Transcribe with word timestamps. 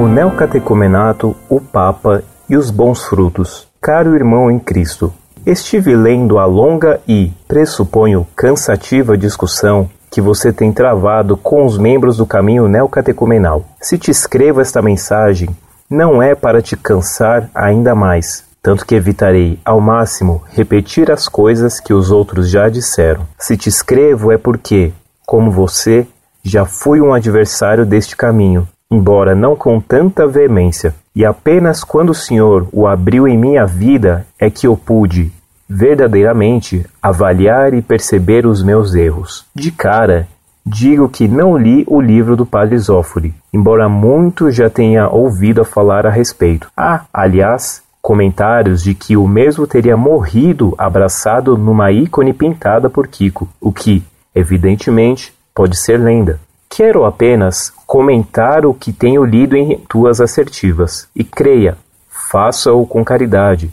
o 0.00 0.08
neocatecumenato, 0.08 1.36
o 1.46 1.60
Papa 1.60 2.22
e 2.48 2.56
os 2.56 2.70
bons 2.70 3.04
frutos. 3.04 3.68
Caro 3.82 4.14
irmão 4.14 4.50
em 4.50 4.58
Cristo, 4.58 5.12
estive 5.44 5.94
lendo 5.94 6.38
a 6.38 6.46
longa 6.46 7.02
e, 7.06 7.30
pressuponho, 7.46 8.26
cansativa 8.34 9.14
discussão 9.14 9.90
que 10.10 10.22
você 10.22 10.54
tem 10.54 10.72
travado 10.72 11.36
com 11.36 11.66
os 11.66 11.76
membros 11.76 12.16
do 12.16 12.24
caminho 12.24 12.66
neocatecumenal. 12.66 13.62
Se 13.78 13.98
te 13.98 14.10
escrevo 14.10 14.62
esta 14.62 14.80
mensagem, 14.80 15.50
não 15.88 16.22
é 16.22 16.34
para 16.34 16.62
te 16.62 16.78
cansar 16.78 17.50
ainda 17.54 17.94
mais, 17.94 18.42
tanto 18.62 18.86
que 18.86 18.94
evitarei, 18.94 19.58
ao 19.62 19.82
máximo, 19.82 20.42
repetir 20.48 21.10
as 21.10 21.28
coisas 21.28 21.78
que 21.78 21.92
os 21.92 22.10
outros 22.10 22.48
já 22.48 22.70
disseram. 22.70 23.28
Se 23.38 23.54
te 23.54 23.68
escrevo 23.68 24.32
é 24.32 24.38
porque, 24.38 24.94
como 25.26 25.50
você, 25.50 26.06
já 26.42 26.64
fui 26.64 27.02
um 27.02 27.12
adversário 27.12 27.84
deste 27.84 28.16
caminho, 28.16 28.66
embora 28.90 29.34
não 29.34 29.54
com 29.54 29.80
tanta 29.80 30.26
veemência, 30.26 30.94
e 31.14 31.24
apenas 31.24 31.84
quando 31.84 32.10
o 32.10 32.14
Senhor 32.14 32.68
o 32.72 32.86
abriu 32.86 33.28
em 33.28 33.38
minha 33.38 33.64
vida 33.64 34.26
é 34.38 34.50
que 34.50 34.66
eu 34.66 34.76
pude, 34.76 35.32
verdadeiramente, 35.68 36.84
avaliar 37.00 37.72
e 37.74 37.80
perceber 37.80 38.44
os 38.44 38.62
meus 38.62 38.94
erros. 38.94 39.44
De 39.54 39.70
cara, 39.70 40.26
digo 40.66 41.08
que 41.08 41.28
não 41.28 41.56
li 41.56 41.84
o 41.86 42.00
livro 42.00 42.36
do 42.36 42.44
Padre 42.44 42.76
Zófoli, 42.78 43.32
embora 43.52 43.88
muito 43.88 44.50
já 44.50 44.68
tenha 44.68 45.08
ouvido 45.08 45.60
a 45.60 45.64
falar 45.64 46.06
a 46.06 46.10
respeito. 46.10 46.68
Ah, 46.76 47.02
aliás, 47.12 47.82
comentários 48.02 48.82
de 48.82 48.94
que 48.94 49.16
o 49.16 49.28
mesmo 49.28 49.66
teria 49.66 49.96
morrido 49.96 50.74
abraçado 50.76 51.56
numa 51.56 51.92
ícone 51.92 52.32
pintada 52.32 52.90
por 52.90 53.06
Kiko, 53.06 53.48
o 53.60 53.72
que, 53.72 54.02
evidentemente, 54.34 55.32
pode 55.54 55.78
ser 55.78 55.98
lenda. 55.98 56.40
Quero 56.72 57.04
apenas 57.04 57.72
comentar 57.84 58.64
o 58.64 58.72
que 58.72 58.92
tenho 58.92 59.24
lido 59.24 59.56
em 59.56 59.76
tuas 59.88 60.20
assertivas, 60.20 61.08
e 61.14 61.24
creia, 61.24 61.76
faça-o 62.08 62.86
com 62.86 63.04
caridade, 63.04 63.72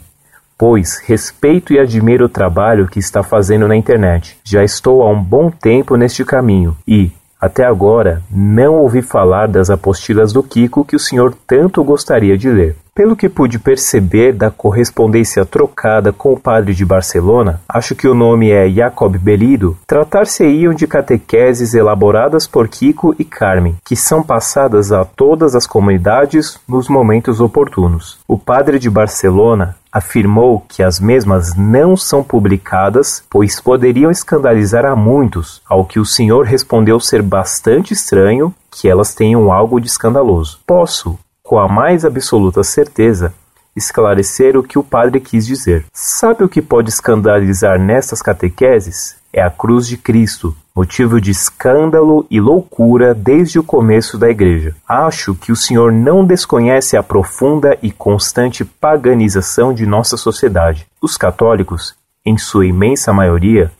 pois 0.58 0.98
respeito 0.98 1.72
e 1.72 1.78
admiro 1.78 2.24
o 2.24 2.28
trabalho 2.28 2.88
que 2.88 2.98
está 2.98 3.22
fazendo 3.22 3.68
na 3.68 3.76
internet. 3.76 4.36
Já 4.42 4.64
estou 4.64 5.02
há 5.02 5.10
um 5.10 5.22
bom 5.22 5.48
tempo 5.48 5.94
neste 5.94 6.24
caminho 6.24 6.76
e, 6.86 7.12
até 7.40 7.64
agora, 7.64 8.20
não 8.28 8.74
ouvi 8.74 9.00
falar 9.00 9.46
das 9.46 9.70
apostilas 9.70 10.32
do 10.32 10.42
Kiko 10.42 10.84
que 10.84 10.96
o 10.96 11.00
senhor 11.00 11.32
tanto 11.46 11.84
gostaria 11.84 12.36
de 12.36 12.50
ler. 12.50 12.76
Pelo 12.98 13.14
que 13.14 13.28
pude 13.28 13.60
perceber 13.60 14.32
da 14.32 14.50
correspondência 14.50 15.46
trocada 15.46 16.12
com 16.12 16.32
o 16.32 16.40
padre 16.40 16.74
de 16.74 16.84
Barcelona, 16.84 17.60
acho 17.68 17.94
que 17.94 18.08
o 18.08 18.12
nome 18.12 18.50
é 18.50 18.68
Jacob 18.68 19.16
Belido, 19.16 19.78
tratar-se-iam 19.86 20.74
de 20.74 20.84
catequeses 20.84 21.74
elaboradas 21.74 22.48
por 22.48 22.66
Kiko 22.66 23.14
e 23.16 23.24
Carmen, 23.24 23.76
que 23.84 23.94
são 23.94 24.20
passadas 24.20 24.90
a 24.90 25.04
todas 25.04 25.54
as 25.54 25.64
comunidades 25.64 26.58
nos 26.68 26.88
momentos 26.88 27.40
oportunos. 27.40 28.18
O 28.26 28.36
padre 28.36 28.80
de 28.80 28.90
Barcelona 28.90 29.76
afirmou 29.92 30.64
que 30.68 30.82
as 30.82 30.98
mesmas 30.98 31.54
não 31.54 31.96
são 31.96 32.24
publicadas, 32.24 33.22
pois 33.30 33.60
poderiam 33.60 34.10
escandalizar 34.10 34.84
a 34.84 34.96
muitos, 34.96 35.62
ao 35.68 35.84
que 35.84 36.00
o 36.00 36.04
senhor 36.04 36.44
respondeu 36.46 36.98
ser 36.98 37.22
bastante 37.22 37.92
estranho 37.92 38.52
que 38.68 38.88
elas 38.88 39.14
tenham 39.14 39.52
algo 39.52 39.80
de 39.80 39.86
escandaloso. 39.86 40.58
Posso, 40.66 41.16
com 41.48 41.58
a 41.58 41.66
mais 41.66 42.04
absoluta 42.04 42.62
certeza, 42.62 43.32
esclarecer 43.74 44.54
o 44.54 44.62
que 44.62 44.78
o 44.78 44.84
padre 44.84 45.18
quis 45.18 45.46
dizer. 45.46 45.86
Sabe 45.94 46.44
o 46.44 46.48
que 46.48 46.60
pode 46.60 46.90
escandalizar 46.90 47.80
nestas 47.80 48.20
catequeses? 48.20 49.16
É 49.32 49.40
a 49.40 49.48
cruz 49.48 49.88
de 49.88 49.96
Cristo, 49.96 50.54
motivo 50.76 51.18
de 51.18 51.30
escândalo 51.30 52.26
e 52.30 52.38
loucura 52.38 53.14
desde 53.14 53.58
o 53.58 53.64
começo 53.64 54.18
da 54.18 54.28
Igreja. 54.28 54.76
Acho 54.86 55.34
que 55.34 55.50
o 55.50 55.56
Senhor 55.56 55.90
não 55.90 56.22
desconhece 56.22 56.98
a 56.98 57.02
profunda 57.02 57.78
e 57.82 57.90
constante 57.90 58.62
paganização 58.62 59.72
de 59.72 59.86
nossa 59.86 60.18
sociedade. 60.18 60.86
Os 61.00 61.16
católicos, 61.16 61.94
em 62.26 62.36
sua 62.36 62.66
imensa 62.66 63.10
maioria, 63.10 63.72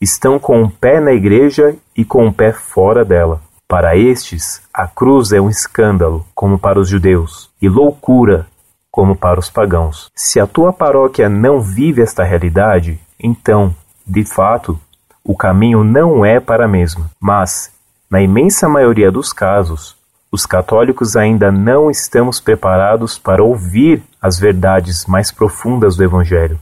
estão 0.00 0.38
com 0.38 0.62
um 0.62 0.70
pé 0.70 1.00
na 1.00 1.12
Igreja 1.12 1.76
e 1.94 2.02
com 2.02 2.24
um 2.24 2.32
pé 2.32 2.50
fora 2.50 3.04
dela. 3.04 3.42
Para 3.70 3.96
estes, 3.96 4.60
a 4.74 4.88
cruz 4.88 5.30
é 5.30 5.40
um 5.40 5.48
escândalo, 5.48 6.26
como 6.34 6.58
para 6.58 6.80
os 6.80 6.88
judeus, 6.88 7.48
e 7.62 7.68
loucura, 7.68 8.48
como 8.90 9.14
para 9.14 9.38
os 9.38 9.48
pagãos. 9.48 10.10
Se 10.12 10.40
a 10.40 10.46
tua 10.46 10.72
paróquia 10.72 11.28
não 11.28 11.60
vive 11.60 12.02
esta 12.02 12.24
realidade, 12.24 12.98
então, 13.16 13.72
de 14.04 14.24
fato, 14.24 14.76
o 15.22 15.36
caminho 15.36 15.84
não 15.84 16.24
é 16.24 16.40
para 16.40 16.64
a 16.64 16.68
mesma. 16.68 17.12
Mas, 17.20 17.70
na 18.10 18.20
imensa 18.20 18.68
maioria 18.68 19.08
dos 19.08 19.32
casos, 19.32 19.96
os 20.32 20.44
católicos 20.44 21.14
ainda 21.14 21.52
não 21.52 21.88
estamos 21.88 22.40
preparados 22.40 23.18
para 23.18 23.44
ouvir 23.44 24.02
as 24.20 24.36
verdades 24.36 25.06
mais 25.06 25.30
profundas 25.30 25.94
do 25.94 26.02
Evangelho, 26.02 26.58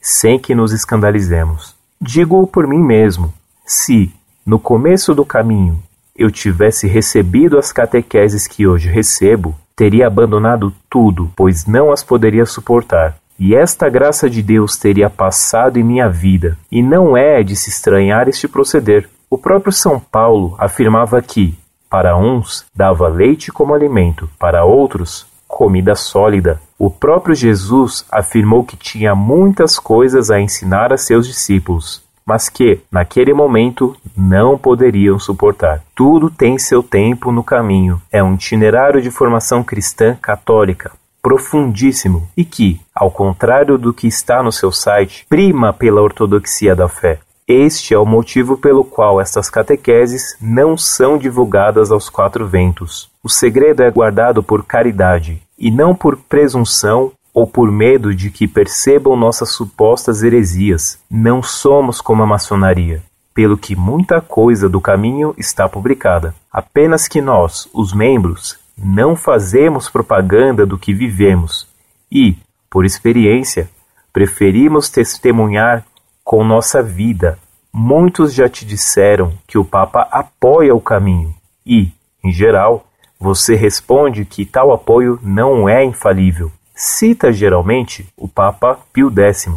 sem 0.00 0.38
que 0.38 0.54
nos 0.54 0.72
escandalizemos. 0.72 1.74
Digo-o 2.00 2.46
por 2.46 2.68
mim 2.68 2.80
mesmo: 2.80 3.34
se, 3.66 4.14
no 4.46 4.60
começo 4.60 5.12
do 5.12 5.24
caminho, 5.24 5.82
eu 6.16 6.30
tivesse 6.30 6.86
recebido 6.86 7.58
as 7.58 7.72
catequeses 7.72 8.46
que 8.46 8.66
hoje 8.66 8.88
recebo, 8.88 9.54
teria 9.74 10.06
abandonado 10.06 10.72
tudo, 10.88 11.30
pois 11.34 11.66
não 11.66 11.90
as 11.90 12.02
poderia 12.02 12.44
suportar. 12.44 13.16
E 13.38 13.54
esta 13.54 13.88
graça 13.88 14.28
de 14.28 14.42
Deus 14.42 14.76
teria 14.76 15.10
passado 15.10 15.78
em 15.78 15.82
minha 15.82 16.08
vida, 16.08 16.56
e 16.70 16.82
não 16.82 17.16
é 17.16 17.42
de 17.42 17.56
se 17.56 17.70
estranhar 17.70 18.28
este 18.28 18.46
proceder. 18.46 19.08
O 19.28 19.38
próprio 19.38 19.72
São 19.72 19.98
Paulo 19.98 20.54
afirmava 20.58 21.20
que, 21.22 21.58
para 21.88 22.16
uns, 22.16 22.64
dava 22.74 23.08
leite 23.08 23.50
como 23.50 23.74
alimento, 23.74 24.28
para 24.38 24.64
outros, 24.64 25.26
comida 25.48 25.94
sólida. 25.94 26.60
O 26.78 26.90
próprio 26.90 27.34
Jesus 27.34 28.04
afirmou 28.10 28.64
que 28.64 28.76
tinha 28.76 29.14
muitas 29.14 29.78
coisas 29.78 30.30
a 30.30 30.40
ensinar 30.40 30.92
a 30.92 30.96
seus 30.96 31.26
discípulos, 31.26 32.01
mas 32.26 32.48
que, 32.48 32.80
naquele 32.90 33.32
momento, 33.32 33.96
não 34.16 34.56
poderiam 34.56 35.18
suportar. 35.18 35.82
Tudo 35.94 36.30
tem 36.30 36.58
seu 36.58 36.82
tempo 36.82 37.32
no 37.32 37.42
caminho. 37.42 38.00
É 38.10 38.22
um 38.22 38.34
itinerário 38.34 39.00
de 39.00 39.10
formação 39.10 39.62
cristã 39.62 40.16
católica 40.20 40.92
profundíssimo 41.22 42.28
e 42.36 42.44
que, 42.44 42.80
ao 42.92 43.10
contrário 43.10 43.78
do 43.78 43.94
que 43.94 44.08
está 44.08 44.42
no 44.42 44.50
seu 44.50 44.72
site, 44.72 45.24
prima 45.28 45.72
pela 45.72 46.02
ortodoxia 46.02 46.74
da 46.74 46.88
fé. 46.88 47.20
Este 47.46 47.94
é 47.94 47.98
o 47.98 48.04
motivo 48.04 48.56
pelo 48.56 48.84
qual 48.84 49.20
estas 49.20 49.48
catequeses 49.48 50.36
não 50.40 50.76
são 50.76 51.16
divulgadas 51.16 51.92
aos 51.92 52.08
quatro 52.08 52.46
ventos. 52.46 53.08
O 53.22 53.28
segredo 53.28 53.82
é 53.82 53.90
guardado 53.90 54.42
por 54.42 54.64
caridade 54.64 55.40
e 55.58 55.70
não 55.70 55.94
por 55.94 56.16
presunção 56.16 57.12
ou 57.34 57.46
por 57.46 57.70
medo 57.70 58.14
de 58.14 58.30
que 58.30 58.46
percebam 58.46 59.16
nossas 59.16 59.52
supostas 59.54 60.22
heresias. 60.22 60.98
Não 61.10 61.42
somos 61.42 62.00
como 62.00 62.22
a 62.22 62.26
maçonaria, 62.26 63.02
pelo 63.34 63.56
que 63.56 63.74
muita 63.74 64.20
coisa 64.20 64.68
do 64.68 64.80
caminho 64.80 65.34
está 65.38 65.68
publicada. 65.68 66.34
Apenas 66.52 67.08
que 67.08 67.20
nós, 67.20 67.68
os 67.72 67.94
membros, 67.94 68.58
não 68.76 69.16
fazemos 69.16 69.88
propaganda 69.88 70.66
do 70.66 70.78
que 70.78 70.92
vivemos 70.92 71.66
e, 72.10 72.36
por 72.70 72.84
experiência, 72.84 73.70
preferimos 74.12 74.90
testemunhar 74.90 75.84
com 76.22 76.44
nossa 76.44 76.82
vida. 76.82 77.38
Muitos 77.72 78.34
já 78.34 78.48
te 78.48 78.66
disseram 78.66 79.32
que 79.46 79.56
o 79.56 79.64
Papa 79.64 80.06
apoia 80.10 80.74
o 80.74 80.80
caminho 80.80 81.34
e, 81.64 81.90
em 82.22 82.30
geral, 82.30 82.86
você 83.18 83.54
responde 83.54 84.24
que 84.26 84.44
tal 84.44 84.72
apoio 84.72 85.18
não 85.22 85.68
é 85.68 85.82
infalível 85.84 86.52
cita 86.74 87.32
geralmente 87.32 88.06
o 88.16 88.28
Papa 88.28 88.78
Pio 88.92 89.12
X, 89.14 89.48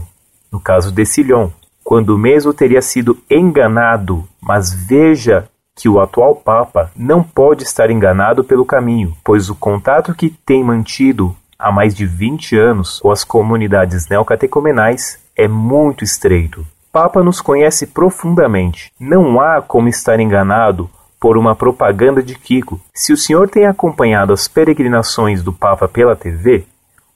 no 0.51 0.59
caso 0.59 0.91
de 0.91 1.05
Sillon, 1.05 1.49
quando 1.83 2.17
mesmo 2.17 2.53
teria 2.53 2.81
sido 2.81 3.17
enganado, 3.29 4.27
mas 4.41 4.73
veja 4.73 5.47
que 5.75 5.89
o 5.89 5.99
atual 5.99 6.35
Papa 6.35 6.91
não 6.95 7.21
pode 7.21 7.63
estar 7.63 7.91
enganado 7.91 8.43
pelo 8.43 8.65
caminho, 8.65 9.15
pois 9.23 9.49
o 9.49 9.55
contato 9.55 10.15
que 10.15 10.29
tem 10.29 10.63
mantido 10.63 11.35
há 11.59 11.71
mais 11.71 11.93
de 11.93 12.05
20 12.05 12.57
anos 12.57 12.99
com 12.99 13.11
as 13.11 13.23
comunidades 13.23 14.07
neocatecumenais 14.07 15.19
é 15.35 15.47
muito 15.47 16.03
estreito. 16.03 16.65
Papa 16.91 17.21
nos 17.21 17.41
conhece 17.41 17.87
profundamente. 17.87 18.89
Não 18.97 19.41
há 19.41 19.61
como 19.61 19.89
estar 19.89 20.17
enganado 20.19 20.89
por 21.19 21.37
uma 21.37 21.55
propaganda 21.55 22.23
de 22.23 22.35
Kiko. 22.35 22.79
Se 22.93 23.11
o 23.11 23.17
senhor 23.17 23.49
tem 23.49 23.65
acompanhado 23.65 24.31
as 24.31 24.47
peregrinações 24.47 25.43
do 25.43 25.51
Papa 25.51 25.87
pela 25.89 26.15
TV, 26.15 26.65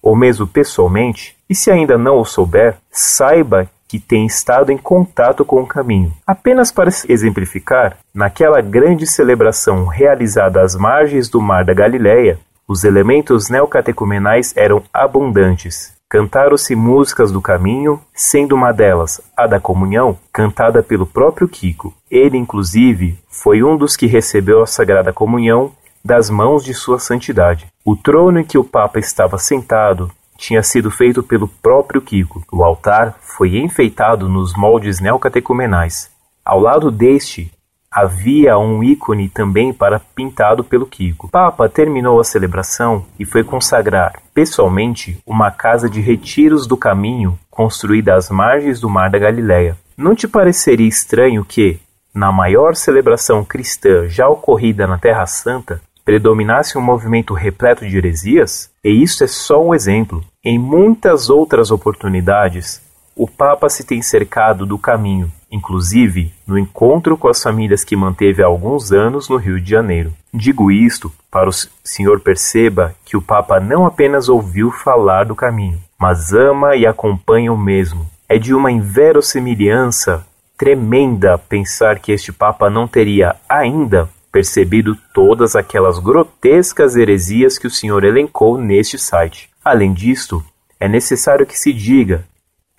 ou 0.01 0.15
mesmo 0.15 0.47
pessoalmente, 0.47 1.35
e 1.49 1.55
se 1.55 1.71
ainda 1.71 1.97
não 1.97 2.19
o 2.19 2.25
souber, 2.25 2.75
saiba 2.91 3.69
que 3.87 3.99
tem 3.99 4.25
estado 4.25 4.71
em 4.71 4.77
contato 4.77 5.43
com 5.43 5.61
o 5.61 5.67
caminho. 5.67 6.13
Apenas 6.25 6.71
para 6.71 6.91
exemplificar, 7.07 7.97
naquela 8.13 8.61
grande 8.61 9.07
celebração 9.07 9.87
realizada 9.87 10.61
às 10.61 10.75
margens 10.75 11.27
do 11.27 11.41
Mar 11.41 11.65
da 11.65 11.73
Galileia, 11.73 12.39
os 12.67 12.83
elementos 12.83 13.49
neocatecumenais 13.49 14.53
eram 14.55 14.83
abundantes. 14.93 15.97
Cantaram-se 16.07 16.75
músicas 16.75 17.31
do 17.31 17.41
caminho, 17.41 17.99
sendo 18.13 18.55
uma 18.55 18.71
delas, 18.71 19.19
a 19.35 19.47
da 19.47 19.59
comunhão, 19.59 20.17
cantada 20.31 20.83
pelo 20.83 21.05
próprio 21.05 21.47
Kiko. 21.47 21.93
Ele, 22.11 22.37
inclusive, 22.37 23.17
foi 23.27 23.63
um 23.63 23.75
dos 23.75 23.95
que 23.95 24.05
recebeu 24.05 24.61
a 24.61 24.67
Sagrada 24.67 25.11
Comunhão 25.11 25.71
das 26.03 26.29
mãos 26.29 26.63
de 26.63 26.73
Sua 26.73 26.99
Santidade. 26.99 27.67
O 27.85 27.95
trono 27.95 28.39
em 28.39 28.43
que 28.43 28.57
o 28.57 28.63
Papa 28.63 28.99
estava 28.99 29.37
sentado 29.37 30.11
tinha 30.37 30.63
sido 30.63 30.89
feito 30.89 31.21
pelo 31.21 31.47
próprio 31.47 32.01
Kiko. 32.01 32.43
O 32.51 32.63
altar 32.63 33.15
foi 33.21 33.57
enfeitado 33.57 34.29
nos 34.29 34.55
moldes 34.55 34.99
neocatecumenais. 34.99 36.09
Ao 36.45 36.59
lado 36.59 36.89
deste 36.89 37.51
havia 37.91 38.57
um 38.57 38.83
ícone 38.83 39.27
também 39.27 39.73
para 39.73 39.99
pintado 39.99 40.63
pelo 40.63 40.85
Kiko. 40.85 41.27
O 41.27 41.29
Papa 41.29 41.67
terminou 41.67 42.19
a 42.19 42.23
celebração 42.23 43.05
e 43.17 43.25
foi 43.25 43.43
consagrar 43.43 44.21
pessoalmente 44.33 45.19
uma 45.25 45.51
casa 45.51 45.89
de 45.89 45.99
retiros 45.99 46.67
do 46.67 46.77
caminho 46.77 47.37
construída 47.49 48.15
às 48.15 48.29
margens 48.29 48.79
do 48.79 48.89
Mar 48.89 49.09
da 49.09 49.19
Galileia. 49.19 49.75
Não 49.97 50.15
te 50.15 50.27
pareceria 50.27 50.87
estranho 50.87 51.43
que, 51.43 51.79
na 52.13 52.31
maior 52.31 52.75
celebração 52.75 53.43
cristã 53.43 54.07
já 54.07 54.29
ocorrida 54.29 54.87
na 54.87 54.97
Terra 54.97 55.25
Santa, 55.25 55.81
predominasse 56.09 56.75
um 56.75 56.81
movimento 56.81 57.35
repleto 57.35 57.87
de 57.87 57.95
heresias? 57.95 58.71
E 58.83 58.89
isso 58.89 59.23
é 59.23 59.27
só 59.27 59.63
um 59.63 59.75
exemplo. 59.75 60.25
Em 60.43 60.57
muitas 60.57 61.29
outras 61.29 61.69
oportunidades, 61.69 62.81
o 63.15 63.27
Papa 63.27 63.69
se 63.69 63.83
tem 63.83 64.01
cercado 64.01 64.65
do 64.65 64.75
caminho, 64.79 65.31
inclusive 65.51 66.33
no 66.47 66.57
encontro 66.57 67.15
com 67.15 67.27
as 67.27 67.43
famílias 67.43 67.83
que 67.83 67.95
manteve 67.95 68.41
há 68.41 68.47
alguns 68.47 68.91
anos 68.91 69.29
no 69.29 69.37
Rio 69.37 69.61
de 69.61 69.69
Janeiro. 69.69 70.11
Digo 70.33 70.71
isto 70.71 71.13
para 71.29 71.47
o 71.47 71.53
senhor 71.83 72.21
perceba 72.21 72.95
que 73.05 73.15
o 73.15 73.21
Papa 73.21 73.59
não 73.59 73.85
apenas 73.85 74.29
ouviu 74.29 74.71
falar 74.71 75.25
do 75.25 75.35
caminho, 75.35 75.77
mas 75.95 76.33
ama 76.33 76.75
e 76.75 76.87
acompanha 76.87 77.53
o 77.53 77.57
mesmo. 77.57 78.09
É 78.27 78.39
de 78.39 78.51
uma 78.55 78.71
inverossimilhança 78.71 80.25
tremenda 80.57 81.37
pensar 81.37 81.99
que 81.99 82.11
este 82.11 82.33
Papa 82.33 82.67
não 82.67 82.87
teria 82.87 83.35
ainda 83.47 84.09
percebido 84.31 84.95
todas 85.13 85.55
aquelas 85.55 85.99
grotescas 85.99 86.95
heresias 86.95 87.57
que 87.57 87.67
o 87.67 87.71
senhor 87.71 88.03
elencou 88.03 88.57
neste 88.57 88.97
site. 88.97 89.49
Além 89.63 89.93
disto, 89.93 90.43
é 90.79 90.87
necessário 90.87 91.45
que 91.45 91.57
se 91.57 91.73
diga 91.73 92.25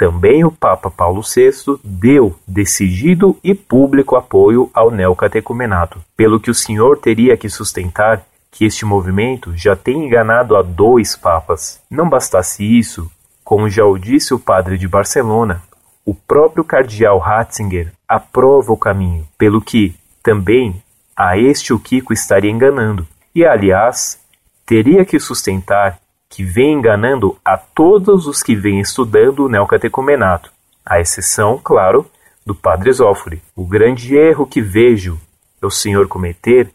também 0.01 0.43
o 0.47 0.51
Papa 0.51 0.91
Paulo 0.91 1.21
VI 1.21 1.79
deu 1.85 2.35
decidido 2.49 3.37
e 3.45 3.55
público 3.55 4.17
apoio 4.17 4.71
ao 4.73 4.91
neocatecumenato, 4.91 6.01
pelo 6.17 6.41
que 6.41 6.51
o 6.51 6.55
senhor 6.55 6.97
teria 6.97 7.37
que 7.37 7.51
sustentar 7.51 8.23
que 8.51 8.65
este 8.65 8.87
movimento 8.87 9.55
já 9.55 9.77
tem 9.77 10.07
enganado 10.07 10.57
a 10.57 10.63
dois 10.63 11.15
papas. 11.15 11.83
Não 11.91 12.09
bastasse 12.09 12.65
isso, 12.65 13.11
como 13.45 13.69
já 13.69 13.85
o 13.85 13.99
disse 13.99 14.33
o 14.33 14.39
padre 14.39 14.79
de 14.79 14.89
Barcelona, 14.89 15.63
o 16.03 16.15
próprio 16.15 16.65
cardeal 16.65 17.19
Ratzinger 17.19 17.93
aprova 18.09 18.73
o 18.73 18.79
caminho, 18.79 19.29
pelo 19.37 19.61
que 19.61 19.95
também 20.23 20.83
a 21.23 21.37
este 21.37 21.75
o 21.75 21.79
Kiko 21.79 22.15
estaria 22.15 22.51
enganando. 22.51 23.07
E 23.35 23.45
aliás, 23.45 24.19
teria 24.65 25.05
que 25.05 25.21
sustentar 25.21 26.01
que 26.31 26.43
vem 26.43 26.73
enganando 26.73 27.37
a 27.45 27.59
todos 27.59 28.27
os 28.27 28.43
que 28.43 28.57
vêm 28.57 28.81
estudando 28.81 29.45
o 29.45 29.49
neocatecumenato, 29.49 30.51
à 30.85 30.99
exceção, 30.99 31.61
claro, 31.63 32.07
do 32.47 32.55
padre 32.55 32.91
Zófori. 32.91 33.43
O 33.55 33.67
grande 33.67 34.17
erro 34.17 34.47
que 34.47 34.63
vejo 34.63 35.21
o 35.61 35.71
senhor 35.71 36.09
cometer 36.09 36.71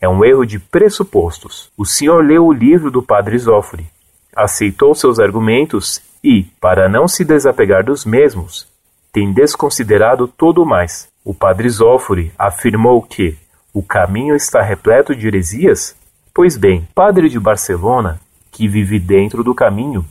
é 0.00 0.08
um 0.08 0.24
erro 0.24 0.46
de 0.46 0.58
pressupostos. 0.58 1.70
O 1.76 1.84
senhor 1.84 2.24
leu 2.24 2.46
o 2.46 2.52
livro 2.52 2.90
do 2.90 3.02
padre 3.02 3.36
Zófori, 3.36 3.86
aceitou 4.34 4.94
seus 4.94 5.18
argumentos 5.18 6.00
e, 6.24 6.44
para 6.58 6.88
não 6.88 7.06
se 7.06 7.26
desapegar 7.26 7.84
dos 7.84 8.06
mesmos, 8.06 8.66
tem 9.12 9.34
desconsiderado 9.34 10.26
todo 10.26 10.62
o 10.62 10.66
mais. 10.66 11.08
O 11.22 11.34
padre 11.34 11.68
Zófori 11.68 12.32
afirmou 12.38 13.02
que 13.02 13.36
o 13.74 13.82
caminho 13.82 14.36
está 14.36 14.60
repleto 14.60 15.16
de 15.16 15.26
heresias? 15.26 15.96
Pois 16.34 16.58
bem, 16.58 16.86
padre 16.94 17.28
de 17.30 17.40
Barcelona, 17.40 18.20
que 18.50 18.68
vive 18.68 18.98
dentro 18.98 19.42
do 19.42 19.54
caminho, 19.54 20.04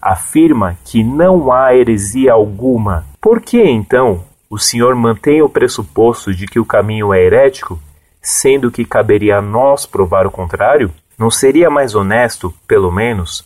afirma 0.00 0.76
que 0.84 1.02
não 1.02 1.50
há 1.50 1.74
heresia 1.74 2.32
alguma. 2.32 3.06
Por 3.20 3.40
que 3.40 3.62
então 3.62 4.24
o 4.50 4.58
senhor 4.58 4.94
mantém 4.94 5.40
o 5.40 5.48
pressuposto 5.48 6.34
de 6.34 6.46
que 6.46 6.60
o 6.60 6.66
caminho 6.66 7.12
é 7.14 7.22
herético, 7.22 7.80
sendo 8.20 8.70
que 8.70 8.84
caberia 8.84 9.38
a 9.38 9.42
nós 9.42 9.86
provar 9.86 10.26
o 10.26 10.30
contrário? 10.30 10.92
Não 11.18 11.30
seria 11.30 11.70
mais 11.70 11.94
honesto, 11.94 12.52
pelo 12.66 12.92
menos, 12.92 13.42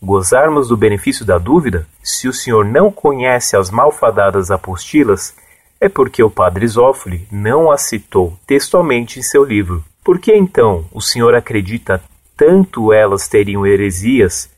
gozarmos 0.00 0.68
do 0.68 0.76
benefício 0.76 1.24
da 1.24 1.38
dúvida? 1.38 1.86
Se 2.02 2.28
o 2.28 2.32
senhor 2.32 2.64
não 2.66 2.92
conhece 2.92 3.56
as 3.56 3.70
malfadadas 3.70 4.50
apostilas, 4.50 5.34
é 5.80 5.88
porque 5.88 6.22
o 6.22 6.30
padre 6.30 6.66
Zófoli 6.66 7.26
não 7.30 7.70
as 7.70 7.82
citou 7.82 8.38
textualmente 8.46 9.18
em 9.18 9.22
seu 9.22 9.44
livro. 9.44 9.84
Por 10.02 10.18
que 10.18 10.34
então 10.34 10.84
o 10.92 11.00
senhor 11.00 11.34
acredita 11.34 12.02
tanto 12.36 12.92
elas 12.92 13.28
teriam 13.28 13.66
heresias 13.66 14.48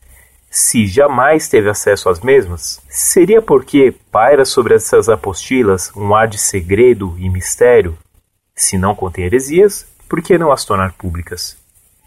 se 0.51 0.87
jamais 0.87 1.47
teve 1.47 1.69
acesso 1.69 2.09
às 2.09 2.19
mesmas? 2.19 2.81
Seria 2.89 3.41
porque 3.41 3.93
paira 4.11 4.45
sobre 4.45 4.75
essas 4.75 5.09
apostilas 5.09 5.91
um 5.95 6.13
ar 6.15 6.27
de 6.27 6.37
segredo 6.37 7.15
e 7.17 7.29
mistério? 7.29 7.97
Se 8.55 8.77
não 8.77 8.95
contém 8.95 9.25
heresias, 9.25 9.85
por 10.07 10.21
que 10.21 10.37
não 10.37 10.51
as 10.51 10.65
tornar 10.65 10.93
públicas? 10.93 11.57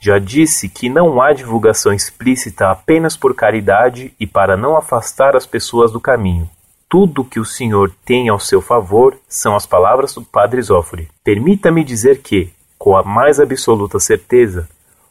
Já 0.01 0.19
disse 0.19 0.69
que 0.69 0.89
não 0.89 1.23
há 1.23 1.33
divulgação 1.33 1.93
explícita 1.93 2.71
apenas 2.71 3.17
por 3.17 3.35
caridade 3.35 4.13
e 4.19 4.27
para 4.27 4.57
não 4.57 4.77
afastar 4.77 5.37
as 5.37 5.47
pessoas 5.47 5.93
do 5.93 6.01
caminho. 6.01 6.51
Tudo 6.93 7.25
que 7.25 7.41
o 7.41 7.45
Senhor 7.47 7.91
tem 8.05 8.29
ao 8.29 8.39
seu 8.39 8.61
favor 8.61 9.17
são 9.27 9.57
as 9.57 9.65
palavras 9.65 10.13
do 10.13 10.23
Padre 10.23 10.61
Zófori. 10.61 11.09
Permita-me 11.25 11.83
dizer 11.83 12.21
que, 12.21 12.53
com 12.79 12.95
a 12.95 13.03
mais 13.03 13.41
absoluta 13.41 13.99
certeza, 13.99 14.69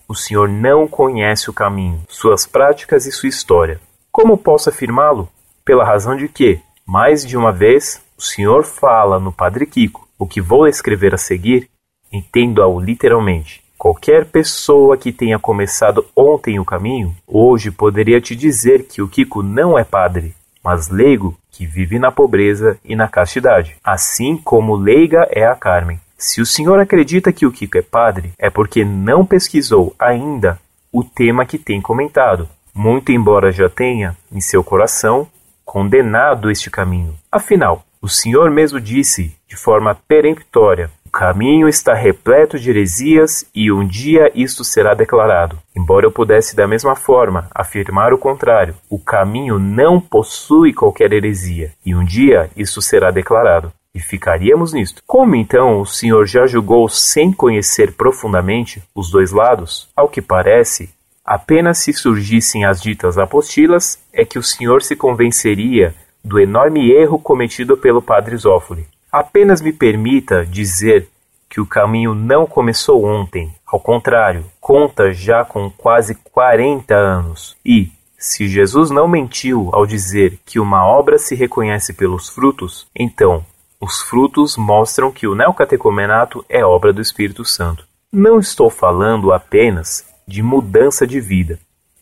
o 0.08 0.14
Senhor 0.14 0.48
não 0.48 0.88
conhece 0.88 1.50
o 1.50 1.54
caminho, 1.54 2.00
suas 2.08 2.46
práticas 2.46 3.08
e 3.08 3.12
sua 3.12 3.30
história. 3.30 3.82
Como 4.12 4.38
posso 4.38 4.70
afirmá-lo? 4.70 5.28
Pela 5.66 5.84
razão 5.84 6.16
de 6.16 6.28
que, 6.28 6.60
mais 6.86 7.26
de 7.26 7.36
uma 7.36 7.52
vez, 7.52 8.00
o 8.16 8.22
Senhor 8.22 8.64
fala 8.64 9.20
no 9.20 9.32
Padre 9.32 9.66
Kiko. 9.66 10.08
O 10.20 10.28
que 10.28 10.40
vou 10.40 10.68
escrever 10.68 11.16
a 11.16 11.18
seguir, 11.18 11.68
entendo-o 12.14 12.80
literalmente. 12.80 13.64
Qualquer 13.76 14.26
pessoa 14.26 14.96
que 14.98 15.12
tenha 15.12 15.40
começado 15.40 16.06
ontem 16.16 16.60
o 16.60 16.66
caminho, 16.66 17.16
hoje 17.26 17.72
poderia 17.72 18.22
te 18.22 18.36
dizer 18.36 18.84
que 18.84 19.02
o 19.02 19.08
Kiko 19.08 19.42
não 19.42 19.80
é 19.80 19.84
padre, 19.84 20.36
mas 20.64 20.90
leigo 20.90 21.38
que 21.52 21.66
vive 21.66 22.00
na 22.00 22.12
pobreza 22.12 22.78
e 22.84 22.96
na 22.96 23.08
castidade, 23.08 23.76
assim 23.84 24.38
como 24.38 24.76
leiga 24.76 25.28
é 25.32 25.46
a 25.46 25.56
Carmen. 25.56 26.00
Se 26.18 26.40
o 26.40 26.46
senhor 26.46 26.80
acredita 26.80 27.34
que 27.34 27.46
o 27.46 27.52
Kiko 27.52 27.78
é 27.78 27.82
padre, 27.82 28.34
é 28.38 28.50
porque 28.50 28.86
não 28.86 29.26
pesquisou 29.26 29.96
ainda 29.98 30.60
o 30.92 31.04
tema 31.04 31.46
que 31.46 31.58
tem 31.58 31.82
comentado, 31.82 32.48
muito 32.74 33.12
embora 33.12 33.52
já 33.52 33.68
tenha, 33.68 34.16
em 34.32 34.40
seu 34.40 34.64
coração, 34.64 35.28
condenado 35.66 36.52
este 36.52 36.70
caminho. 36.70 37.16
Afinal, 37.32 37.84
o 38.02 38.10
senhor 38.10 38.52
mesmo 38.52 38.80
disse, 38.80 39.36
de 39.48 39.56
forma 39.56 39.96
peremptória, 40.08 40.92
o 41.12 41.20
caminho 41.22 41.68
está 41.68 41.94
repleto 41.94 42.58
de 42.58 42.70
heresias 42.70 43.46
e 43.54 43.70
um 43.70 43.86
dia 43.86 44.32
isto 44.34 44.64
será 44.64 44.94
declarado. 44.94 45.60
Embora 45.76 46.06
eu 46.06 46.12
pudesse 46.12 46.56
da 46.56 46.66
mesma 46.66 46.96
forma 46.96 47.50
afirmar 47.54 48.14
o 48.14 48.18
contrário, 48.18 48.76
o 48.90 48.98
caminho 48.98 49.60
não 49.60 50.00
possui 50.00 50.72
qualquer 50.72 51.12
heresia 51.12 51.74
e 51.86 51.94
um 51.94 52.06
dia 52.06 52.50
isto 52.56 52.82
será 52.82 53.12
declarado. 53.12 53.74
E 53.94 54.00
ficaríamos 54.00 54.72
nisto. 54.72 55.04
Como 55.06 55.36
então 55.36 55.82
o 55.82 55.86
senhor 55.86 56.26
já 56.26 56.48
julgou 56.48 56.88
sem 56.88 57.34
conhecer 57.34 57.92
profundamente 57.92 58.82
os 58.96 59.12
dois 59.12 59.34
lados? 59.34 59.90
Ao 59.94 60.08
que 60.08 60.22
parece, 60.22 60.92
apenas 61.26 61.80
se 61.80 61.92
surgissem 61.92 62.64
as 62.64 62.82
ditas 62.82 63.18
apostilas 63.18 64.00
é 64.14 64.24
que 64.24 64.40
o 64.40 64.44
senhor 64.44 64.82
se 64.82 64.96
convenceria 64.96 65.94
do 66.24 66.40
enorme 66.40 66.90
erro 66.90 67.20
cometido 67.20 67.76
pelo 67.76 68.02
padre 68.02 68.38
Zófoli. 68.38 68.88
Apenas 69.12 69.60
me 69.60 69.74
permita 69.74 70.46
dizer 70.46 71.10
que 71.50 71.60
o 71.60 71.66
caminho 71.66 72.16
não 72.16 72.46
começou 72.46 73.04
ontem. 73.04 73.54
Ao 73.68 73.78
contrário, 73.78 74.46
conta 74.62 75.12
já 75.12 75.44
com 75.44 75.70
quase 75.70 76.16
40 76.16 76.96
anos. 76.96 77.58
E, 77.66 77.92
se 78.18 78.48
Jesus 78.48 78.90
não 78.90 79.10
mentiu 79.10 79.70
ao 79.74 79.86
dizer 79.86 80.40
que 80.46 80.62
uma 80.62 80.88
obra 80.88 81.18
se 81.18 81.36
reconhece 81.36 81.92
pelos 81.92 82.30
frutos, 82.30 82.88
então 82.96 83.46
os 83.82 84.02
frutos 84.02 84.56
mostram 84.56 85.12
que 85.12 85.28
o 85.28 85.36
neocatecumenato 85.36 86.46
é 86.48 86.64
obra 86.64 86.94
do 86.94 87.02
Espírito 87.02 87.44
Santo. 87.44 87.86
Não 88.14 88.40
estou 88.40 88.70
falando 88.70 89.34
apenas 89.34 90.06
de 90.26 90.42
mudança 90.42 91.06
de 91.06 91.20
vida, 91.20 91.60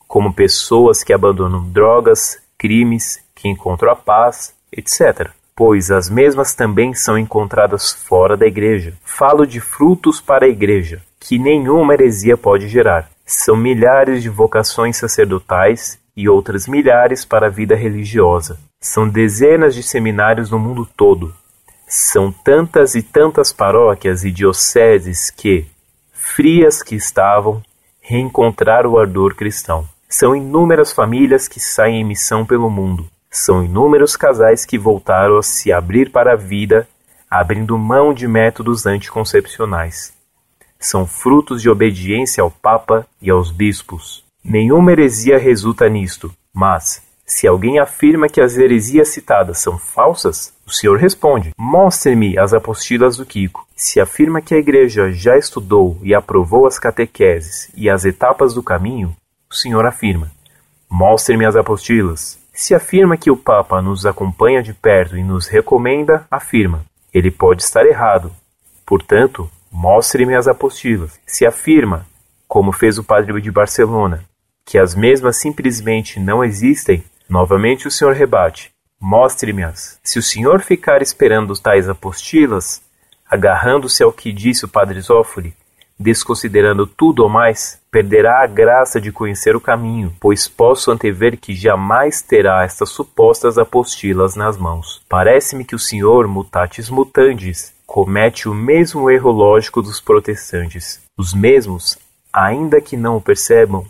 como 0.08 0.32
pessoas 0.32 1.04
que 1.04 1.12
abandonam 1.14 1.68
drogas, 1.72 2.38
crimes, 2.56 3.20
que 3.34 3.50
encontram 3.50 3.92
a 3.92 3.96
paz, 3.96 4.54
etc 4.72 5.39
pois 5.60 5.92
as 5.92 6.10
mesmas 6.10 6.54
também 6.54 6.94
são 6.94 7.18
encontradas 7.18 7.92
fora 7.92 8.38
da 8.38 8.48
igreja. 8.48 8.94
Falo 9.04 9.46
de 9.46 9.60
frutos 9.60 10.22
para 10.22 10.46
a 10.46 10.50
igreja, 10.50 11.02
que 11.20 11.38
nenhuma 11.38 11.94
heresia 11.94 12.38
pode 12.38 12.70
gerar. 12.70 13.10
São 13.26 13.58
milhares 13.58 14.24
de 14.24 14.30
vocações 14.30 14.96
sacerdotais 14.96 16.00
e 16.16 16.30
outras 16.30 16.66
milhares 16.66 17.26
para 17.26 17.48
a 17.48 17.50
vida 17.50 17.76
religiosa. 17.76 18.58
São 18.80 19.10
dezenas 19.10 19.76
de 19.76 19.84
seminários 19.84 20.50
no 20.50 20.58
mundo 20.58 20.88
todo. 20.96 21.36
São 21.86 22.32
tantas 22.32 22.96
e 22.96 23.02
tantas 23.02 23.52
paróquias 23.52 24.24
e 24.24 24.32
dioceses 24.32 25.30
que, 25.30 25.66
frias 26.14 26.82
que 26.82 26.96
estavam, 26.96 27.62
reencontrar 28.00 28.88
o 28.88 28.98
ardor 28.98 29.36
cristão. 29.36 29.86
São 30.08 30.34
inúmeras 30.34 30.94
famílias 30.94 31.50
que 31.50 31.60
saem 31.60 32.00
em 32.00 32.06
missão 32.06 32.46
pelo 32.46 32.70
mundo. 32.70 33.06
São 33.32 33.64
inúmeros 33.64 34.16
casais 34.16 34.66
que 34.66 34.78
voltaram 34.78 35.38
a 35.38 35.44
se 35.44 35.72
abrir 35.72 36.12
para 36.12 36.34
a 36.34 36.36
vida, 36.36 36.88
abrindo 37.30 37.78
mão 37.78 38.12
de 38.12 38.28
métodos 38.28 38.88
anticoncepcionais. 38.88 40.12
São 40.80 41.06
frutos 41.06 41.62
de 41.62 41.70
obediência 41.70 42.42
ao 42.42 42.50
Papa 42.50 43.06
e 43.22 43.30
aos 43.30 43.52
bispos. 43.52 44.24
Nenhuma 44.44 44.92
heresia 44.92 45.38
resulta 45.38 45.88
nisto, 45.88 46.32
mas, 46.52 47.04
se 47.24 47.46
alguém 47.46 47.78
afirma 47.78 48.28
que 48.28 48.42
as 48.42 48.58
heresias 48.58 49.10
citadas 49.10 49.60
são 49.60 49.78
falsas, 49.78 50.52
o 50.66 50.72
Senhor 50.72 50.98
responde: 50.98 51.52
Mostre-me 51.56 52.36
as 52.40 52.54
apostilas 52.54 53.18
do 53.18 53.26
Kiko. 53.26 53.68
Se 53.76 54.00
afirma 54.00 54.42
que 54.42 54.56
a 54.56 54.58
igreja 54.58 55.12
já 55.12 55.38
estudou 55.38 56.00
e 56.02 56.16
aprovou 56.16 56.66
as 56.66 56.80
catequeses 56.80 57.70
e 57.76 57.88
as 57.88 58.06
etapas 58.06 58.56
do 58.56 58.64
caminho, 58.64 59.16
o 59.52 59.54
Senhor 59.54 59.86
afirma: 59.86 60.32
Mostre-me 60.90 61.46
as 61.46 61.56
apostilas. 61.56 62.40
Se 62.60 62.76
afirma 62.76 63.16
que 63.16 63.32
o 63.32 63.38
Papa 63.38 63.82
nos 63.82 64.06
acompanha 64.06 64.62
de 64.62 64.74
perto 64.74 65.16
e 65.16 65.24
nos 65.24 65.48
recomenda, 65.48 66.28
afirma: 66.30 66.84
Ele 67.14 67.32
pode 67.32 67.64
estar 67.64 67.86
errado. 67.86 68.32
Portanto, 68.86 69.50
mostre-me 69.72 70.36
as 70.36 70.48
apostilas. 70.48 71.20
Se 71.26 71.46
afirma, 71.46 72.06
como 72.48 72.72
fez 72.72 72.98
o 72.98 73.04
padre 73.04 73.40
de 73.42 73.52
Barcelona, 73.52 74.26
que 74.66 74.78
as 74.78 74.94
mesmas 74.94 75.38
simplesmente 75.38 76.20
não 76.20 76.44
existem, 76.44 77.04
Novamente 77.30 77.88
o 77.88 77.92
senhor 77.92 78.16
rebate: 78.16 78.72
Mostre-me-as. 79.00 80.00
Se 80.04 80.18
o 80.18 80.24
senhor 80.24 80.62
ficar 80.62 81.00
esperando 81.00 81.54
tais 81.54 81.88
apostilas, 81.88 82.82
agarrando-se 83.30 84.02
ao 84.02 84.12
que 84.12 84.34
disse 84.34 84.66
o 84.66 84.68
padre 84.68 85.00
Zófoli, 85.00 85.54
desconsiderando 85.98 86.88
tudo 86.88 87.22
ou 87.22 87.30
mais, 87.30 87.79
perderá 87.92 88.44
a 88.44 88.48
graça 88.48 89.02
de 89.02 89.12
conhecer 89.12 89.56
o 89.56 89.62
caminho, 89.62 90.14
pois 90.20 90.48
posso 90.48 90.92
antever 90.92 91.38
que 91.38 91.56
jamais 91.56 92.22
terá 92.22 92.64
estas 92.64 92.90
supostas 92.90 93.58
apostilas 93.58 94.36
nas 94.36 94.58
mãos. 94.58 95.02
Parece-me 95.10 95.66
que 95.66 95.76
o 95.76 95.80
senhor, 95.80 96.28
mutatis 96.28 96.90
mutandis, 96.90 97.74
comete 97.86 98.48
o 98.48 98.54
mesmo 98.54 99.10
erro 99.10 99.32
lógico 99.32 99.82
dos 99.82 100.00
protestantes. 100.00 101.02
Os 101.18 101.34
mesmos, 101.34 101.98
ainda 102.32 102.80
que 102.80 102.96
não 102.96 103.18
o 103.18 103.22
percebam, 103.22 103.86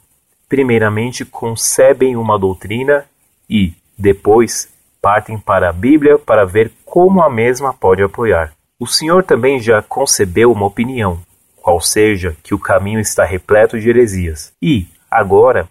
primeiramente 0.47 1.25
concebem 1.25 2.15
uma 2.15 2.39
doutrina 2.39 3.05
e, 3.49 3.73
depois, 3.97 4.69
partem 5.01 5.37
para 5.37 5.69
a 5.69 5.73
Bíblia 5.73 6.17
para 6.17 6.45
ver 6.45 6.71
como 6.85 7.21
a 7.21 7.29
mesma 7.29 7.73
pode 7.73 8.01
apoiar. 8.01 8.53
O 8.79 8.87
Senhor 8.87 9.23
também 9.23 9.59
já 9.59 9.81
concebeu 9.81 10.51
uma 10.51 10.65
opinião, 10.65 11.19
qual 11.61 11.79
seja 11.81 12.35
que 12.43 12.53
o 12.53 12.59
caminho 12.59 12.99
está 12.99 13.23
repleto 13.25 13.79
de 13.79 13.89
heresias, 13.89 14.51
e, 14.61 14.87
agora, 15.09 15.67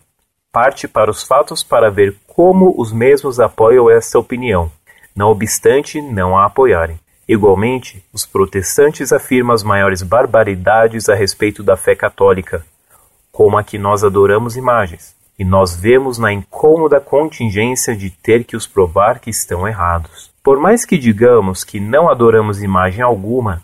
parte 0.52 0.88
para 0.88 1.11
os 1.11 1.23
fatos 1.23 1.62
para 1.62 1.90
ver 1.90 2.16
como 2.26 2.75
os 2.76 2.92
mesmos 2.92 3.40
apoiam 3.40 3.90
esta 3.90 4.18
opinião, 4.18 4.71
não 5.14 5.28
obstante 5.28 6.00
não 6.00 6.37
a 6.37 6.47
apoiarem. 6.47 6.99
Igualmente, 7.28 8.02
os 8.12 8.25
protestantes 8.25 9.12
afirmam 9.12 9.54
as 9.54 9.62
maiores 9.62 10.02
barbaridades 10.02 11.09
a 11.09 11.14
respeito 11.14 11.62
da 11.62 11.76
fé 11.76 11.95
católica, 11.95 12.64
como 13.30 13.59
a 13.59 13.62
que 13.62 13.76
nós 13.76 14.02
adoramos 14.02 14.57
imagens, 14.57 15.14
e 15.38 15.45
nós 15.45 15.76
vemos 15.76 16.18
na 16.18 16.33
incômoda 16.33 17.00
contingência 17.00 17.95
de 17.95 18.11
ter 18.11 18.45
que 18.45 18.57
os 18.57 18.66
provar 18.66 19.21
que 19.21 19.30
estão 19.30 19.68
errados. 19.68 20.30
Por 20.42 20.59
mais 20.59 20.87
que 20.87 20.97
digamos 20.97 21.64
que 21.64 21.78
não 21.78 22.09
adoramos 22.09 22.62
imagem 22.62 23.02
alguma, 23.02 23.62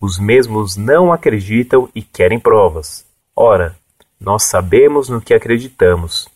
os 0.00 0.18
mesmos 0.18 0.76
não 0.76 1.12
acreditam 1.12 1.88
e 1.94 2.02
querem 2.02 2.38
provas. 2.38 3.04
Ora, 3.34 3.76
nós 4.20 4.44
sabemos 4.44 5.08
no 5.08 5.20
que 5.20 5.34
acreditamos, 5.34 6.28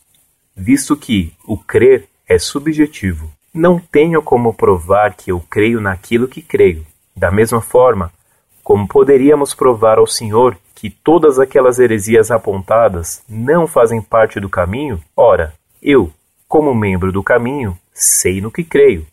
visto 0.57 0.97
que 0.97 1.33
o 1.47 1.57
crer 1.57 2.09
é 2.29 2.39
subjetivo. 2.39 3.31
Não 3.53 3.79
tenho 3.79 4.23
como 4.23 4.55
provar 4.55 5.15
que 5.15 5.33
eu 5.33 5.41
creio 5.41 5.81
naquilo 5.81 6.29
que 6.29 6.41
creio. 6.41 6.87
Da 7.17 7.31
mesma 7.31 7.61
forma, 7.61 8.13
como 8.63 8.87
poderíamos 8.87 9.55
provar 9.55 9.99
ao 9.99 10.07
Senhor 10.07 10.57
que 10.75 10.89
todas 10.89 11.39
aquelas 11.39 11.79
heresias 11.79 12.31
apontadas 12.31 13.23
não 13.29 13.67
fazem 13.67 14.01
parte 14.01 14.39
do 14.41 14.49
caminho, 14.49 15.03
ora, 15.17 15.53
eu, 15.83 16.13
como 16.49 16.75
membro 16.75 17.13
do 17.13 17.23
caminho, 17.23 17.77
sei 17.93 18.41
no 18.41 18.51
que 18.51 18.65
creio, 18.65 19.07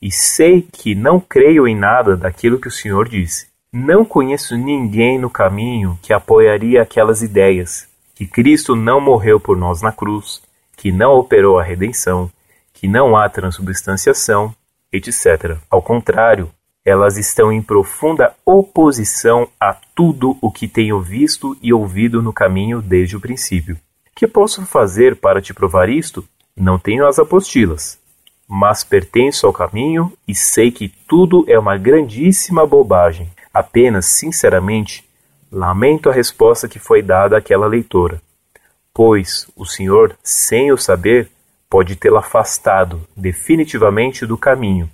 e 0.00 0.10
sei 0.10 0.62
que 0.62 0.94
não 0.94 1.20
creio 1.20 1.68
em 1.68 1.76
nada 1.76 2.16
daquilo 2.16 2.58
que 2.60 2.68
o 2.68 2.70
Senhor 2.70 3.08
disse. 3.08 3.49
Não 3.72 4.04
conheço 4.04 4.56
ninguém 4.56 5.16
no 5.16 5.30
caminho 5.30 5.96
que 6.02 6.12
apoiaria 6.12 6.82
aquelas 6.82 7.22
ideias, 7.22 7.86
que 8.16 8.26
Cristo 8.26 8.74
não 8.74 9.00
morreu 9.00 9.38
por 9.38 9.56
nós 9.56 9.80
na 9.80 9.92
cruz, 9.92 10.42
que 10.76 10.90
não 10.90 11.12
operou 11.12 11.56
a 11.56 11.62
redenção, 11.62 12.28
que 12.74 12.88
não 12.88 13.16
há 13.16 13.28
transubstanciação, 13.28 14.52
etc. 14.92 15.56
Ao 15.70 15.80
contrário, 15.80 16.50
elas 16.84 17.16
estão 17.16 17.52
em 17.52 17.62
profunda 17.62 18.34
oposição 18.44 19.46
a 19.60 19.76
tudo 19.94 20.36
o 20.40 20.50
que 20.50 20.66
tenho 20.66 21.00
visto 21.00 21.56
e 21.62 21.72
ouvido 21.72 22.20
no 22.20 22.32
caminho 22.32 22.82
desde 22.82 23.16
o 23.16 23.20
princípio. 23.20 23.78
Que 24.16 24.26
posso 24.26 24.66
fazer 24.66 25.14
para 25.14 25.40
te 25.40 25.54
provar 25.54 25.88
isto? 25.88 26.26
Não 26.56 26.76
tenho 26.76 27.06
as 27.06 27.20
apostilas, 27.20 28.00
mas 28.48 28.82
pertenço 28.82 29.46
ao 29.46 29.52
caminho 29.52 30.12
e 30.26 30.34
sei 30.34 30.72
que 30.72 30.88
tudo 30.88 31.44
é 31.46 31.56
uma 31.56 31.76
grandíssima 31.76 32.66
bobagem. 32.66 33.30
Apenas, 33.52 34.06
sinceramente, 34.06 35.04
lamento 35.50 36.08
a 36.08 36.12
resposta 36.12 36.68
que 36.68 36.78
foi 36.78 37.02
dada 37.02 37.36
àquela 37.36 37.66
leitora, 37.66 38.22
pois 38.94 39.48
o 39.56 39.66
Senhor, 39.66 40.16
sem 40.22 40.70
o 40.70 40.78
saber, 40.78 41.28
pode 41.68 41.96
tê-la 41.96 42.20
afastado 42.20 43.06
definitivamente 43.16 44.26
do 44.26 44.36
caminho 44.36 44.90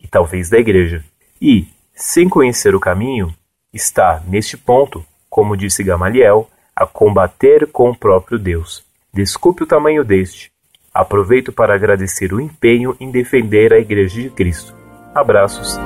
e 0.00 0.06
talvez 0.06 0.48
da 0.50 0.58
igreja. 0.58 1.04
E, 1.40 1.66
sem 1.94 2.28
conhecer 2.28 2.74
o 2.74 2.80
caminho, 2.80 3.34
está, 3.72 4.22
neste 4.26 4.56
ponto, 4.56 5.04
como 5.28 5.56
disse 5.56 5.82
Gamaliel, 5.82 6.48
a 6.74 6.86
combater 6.86 7.66
com 7.66 7.90
o 7.90 7.96
próprio 7.96 8.38
Deus. 8.38 8.84
Desculpe 9.12 9.64
o 9.64 9.66
tamanho 9.66 10.04
deste. 10.04 10.50
Aproveito 10.92 11.52
para 11.52 11.74
agradecer 11.74 12.32
o 12.32 12.40
empenho 12.40 12.96
em 13.00 13.10
defender 13.10 13.72
a 13.72 13.78
Igreja 13.78 14.22
de 14.22 14.30
Cristo. 14.30 14.74
Abraços. 15.14 15.78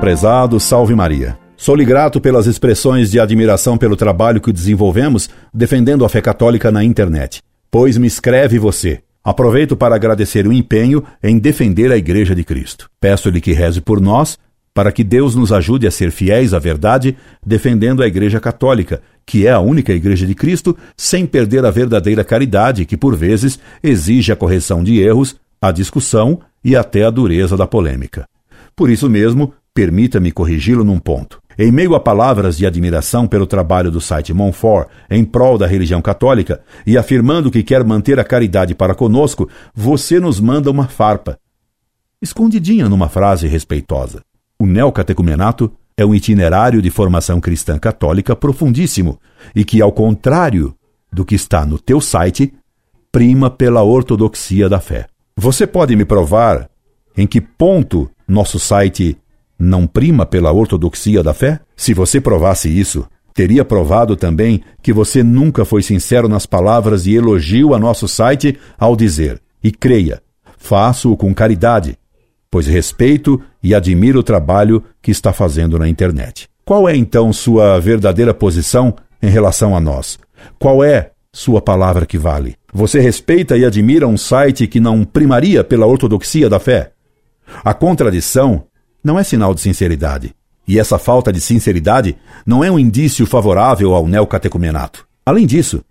Prezado 0.00 0.60
Salve 0.60 0.94
Maria. 0.94 1.38
Sou-lhe 1.56 1.84
grato 1.84 2.20
pelas 2.20 2.46
expressões 2.46 3.10
de 3.10 3.18
admiração 3.18 3.78
pelo 3.78 3.96
trabalho 3.96 4.42
que 4.42 4.52
desenvolvemos 4.52 5.30
defendendo 5.52 6.04
a 6.04 6.08
fé 6.08 6.20
católica 6.20 6.70
na 6.70 6.84
internet. 6.84 7.40
Pois 7.70 7.96
me 7.96 8.06
escreve 8.06 8.58
você. 8.58 9.00
Aproveito 9.24 9.74
para 9.74 9.96
agradecer 9.96 10.46
o 10.46 10.52
empenho 10.52 11.02
em 11.22 11.38
defender 11.38 11.90
a 11.90 11.96
Igreja 11.96 12.34
de 12.34 12.44
Cristo. 12.44 12.90
Peço-lhe 13.00 13.40
que 13.40 13.54
reze 13.54 13.80
por 13.80 13.98
nós, 13.98 14.38
para 14.74 14.92
que 14.92 15.02
Deus 15.02 15.34
nos 15.34 15.50
ajude 15.50 15.86
a 15.86 15.90
ser 15.90 16.10
fiéis 16.10 16.52
à 16.52 16.58
verdade, 16.58 17.16
defendendo 17.44 18.02
a 18.02 18.06
Igreja 18.06 18.38
Católica, 18.38 19.00
que 19.24 19.46
é 19.46 19.50
a 19.50 19.60
única 19.60 19.94
Igreja 19.94 20.26
de 20.26 20.34
Cristo, 20.34 20.76
sem 20.94 21.24
perder 21.24 21.64
a 21.64 21.70
verdadeira 21.70 22.22
caridade 22.22 22.84
que, 22.84 22.98
por 22.98 23.16
vezes, 23.16 23.58
exige 23.82 24.30
a 24.30 24.36
correção 24.36 24.84
de 24.84 25.00
erros, 25.00 25.36
a 25.60 25.72
discussão 25.72 26.40
e 26.62 26.76
até 26.76 27.02
a 27.04 27.10
dureza 27.10 27.56
da 27.56 27.66
polêmica. 27.66 28.28
Por 28.76 28.90
isso 28.90 29.08
mesmo, 29.08 29.54
permita-me 29.76 30.32
corrigi-lo 30.32 30.82
num 30.82 30.98
ponto. 30.98 31.38
Em 31.58 31.70
meio 31.70 31.94
a 31.94 32.00
palavras 32.00 32.56
de 32.56 32.66
admiração 32.66 33.26
pelo 33.26 33.46
trabalho 33.46 33.90
do 33.90 34.00
site 34.00 34.32
Monfort 34.32 34.88
em 35.10 35.22
prol 35.22 35.58
da 35.58 35.66
religião 35.66 36.00
católica 36.00 36.62
e 36.86 36.96
afirmando 36.96 37.50
que 37.50 37.62
quer 37.62 37.84
manter 37.84 38.18
a 38.18 38.24
caridade 38.24 38.74
para 38.74 38.94
conosco, 38.94 39.46
você 39.74 40.18
nos 40.18 40.40
manda 40.40 40.70
uma 40.70 40.88
farpa. 40.88 41.38
Escondidinha 42.22 42.88
numa 42.88 43.10
frase 43.10 43.46
respeitosa. 43.46 44.22
O 44.58 44.64
neocatecumenato 44.64 45.70
é 45.94 46.06
um 46.06 46.14
itinerário 46.14 46.80
de 46.80 46.88
formação 46.88 47.38
cristã 47.38 47.78
católica 47.78 48.34
profundíssimo 48.34 49.20
e 49.54 49.62
que, 49.62 49.82
ao 49.82 49.92
contrário 49.92 50.74
do 51.12 51.22
que 51.22 51.34
está 51.34 51.66
no 51.66 51.78
teu 51.78 52.00
site, 52.00 52.50
prima 53.12 53.50
pela 53.50 53.82
ortodoxia 53.82 54.70
da 54.70 54.80
fé. 54.80 55.06
Você 55.36 55.66
pode 55.66 55.94
me 55.94 56.06
provar 56.06 56.66
em 57.14 57.26
que 57.26 57.42
ponto 57.42 58.10
nosso 58.26 58.58
site 58.58 59.18
não 59.58 59.86
prima 59.86 60.26
pela 60.26 60.52
ortodoxia 60.52 61.22
da 61.22 61.32
fé? 61.32 61.60
Se 61.76 61.94
você 61.94 62.20
provasse 62.20 62.68
isso, 62.68 63.06
teria 63.34 63.64
provado 63.64 64.16
também 64.16 64.62
que 64.82 64.92
você 64.92 65.22
nunca 65.22 65.64
foi 65.64 65.82
sincero 65.82 66.28
nas 66.28 66.46
palavras 66.46 67.04
de 67.04 67.14
elogio 67.14 67.74
a 67.74 67.78
nosso 67.78 68.08
site 68.08 68.58
ao 68.78 68.96
dizer: 68.96 69.40
e 69.62 69.70
creia, 69.70 70.22
faço-o 70.56 71.16
com 71.16 71.34
caridade, 71.34 71.98
pois 72.50 72.66
respeito 72.66 73.40
e 73.62 73.74
admiro 73.74 74.20
o 74.20 74.22
trabalho 74.22 74.82
que 75.02 75.10
está 75.10 75.32
fazendo 75.32 75.78
na 75.78 75.88
internet. 75.88 76.48
Qual 76.64 76.88
é 76.88 76.96
então 76.96 77.32
sua 77.32 77.78
verdadeira 77.78 78.34
posição 78.34 78.94
em 79.22 79.28
relação 79.28 79.76
a 79.76 79.80
nós? 79.80 80.18
Qual 80.58 80.82
é 80.82 81.10
sua 81.32 81.60
palavra 81.60 82.06
que 82.06 82.18
vale? 82.18 82.56
Você 82.72 83.00
respeita 83.00 83.56
e 83.56 83.64
admira 83.64 84.08
um 84.08 84.16
site 84.16 84.66
que 84.66 84.80
não 84.80 85.04
primaria 85.04 85.62
pela 85.62 85.86
ortodoxia 85.86 86.48
da 86.48 86.58
fé? 86.58 86.92
A 87.64 87.72
contradição 87.72 88.64
não 89.06 89.16
é 89.20 89.22
sinal 89.22 89.54
de 89.54 89.60
sinceridade. 89.60 90.34
E 90.66 90.80
essa 90.80 90.98
falta 90.98 91.32
de 91.32 91.40
sinceridade 91.40 92.16
não 92.44 92.64
é 92.64 92.70
um 92.70 92.76
indício 92.76 93.24
favorável 93.24 93.94
ao 93.94 94.08
neocatecumenato. 94.08 95.06
Além 95.24 95.46
disso, 95.46 95.84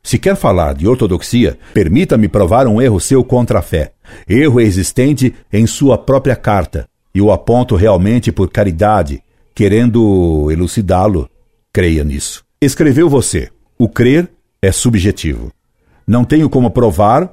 se 0.00 0.20
quer 0.20 0.36
falar 0.36 0.72
de 0.74 0.86
ortodoxia, 0.86 1.58
permita-me 1.72 2.28
provar 2.28 2.68
um 2.68 2.80
erro 2.80 3.00
seu 3.00 3.24
contra 3.24 3.58
a 3.58 3.62
fé, 3.62 3.92
erro 4.28 4.60
existente 4.60 5.34
em 5.52 5.66
sua 5.66 5.98
própria 5.98 6.36
carta, 6.36 6.88
e 7.12 7.20
o 7.20 7.32
aponto 7.32 7.74
realmente 7.74 8.30
por 8.30 8.48
caridade, 8.48 9.20
querendo 9.52 10.48
elucidá-lo. 10.48 11.28
Creia 11.72 12.04
nisso. 12.04 12.44
Escreveu 12.60 13.08
você: 13.08 13.50
o 13.76 13.88
crer 13.88 14.30
é 14.62 14.70
subjetivo. 14.70 15.50
Não 16.06 16.24
tenho 16.24 16.48
como 16.48 16.70
provar 16.70 17.32